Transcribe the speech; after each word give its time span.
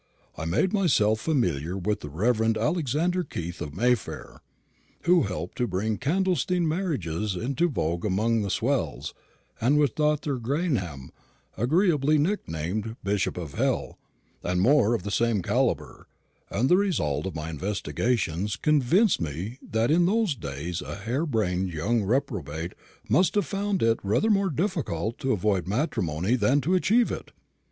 I 0.35 0.45
made 0.45 0.73
myself 0.73 1.19
familiar 1.19 1.77
with 1.77 1.99
the 1.99 2.09
Rev. 2.09 2.57
Alexander 2.57 3.23
Keith 3.23 3.61
of 3.61 3.75
Mayfair, 3.75 4.41
who 5.03 5.21
helped 5.21 5.59
to 5.59 5.67
bring 5.67 5.99
clandestine 5.99 6.67
marriages 6.67 7.35
into 7.35 7.69
vogue 7.69 8.03
amongst 8.03 8.43
the 8.43 8.49
swells, 8.49 9.13
and 9.61 9.77
with 9.77 9.93
Dr. 9.93 10.39
Gaynham 10.39 11.09
agreeably 11.55 12.17
nicknamed 12.17 12.95
Bishop 13.03 13.37
of 13.37 13.53
Hell 13.53 13.99
and 14.41 14.59
more 14.59 14.95
of 14.95 15.03
the 15.03 15.11
same 15.11 15.43
calibre; 15.43 16.07
and 16.49 16.67
the 16.67 16.77
result 16.77 17.27
of 17.27 17.35
my 17.35 17.51
investigations 17.51 18.55
convinced 18.55 19.21
me 19.21 19.59
that 19.61 19.91
in 19.91 20.07
those 20.07 20.33
days 20.33 20.81
a 20.81 20.95
hare 20.95 21.27
brained 21.27 21.71
young 21.71 22.01
reprobate 22.01 22.73
must 23.07 23.35
have 23.35 23.45
found 23.45 23.83
it 23.83 23.99
rather 24.01 24.31
more 24.31 24.49
difficult 24.49 25.19
to 25.19 25.31
avoid 25.31 25.67
matrimony 25.67 26.35
than 26.35 26.59
to 26.61 26.73
achieve 26.73 27.11
it. 27.11 27.29